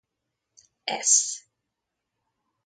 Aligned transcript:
Sz 0.97 1.23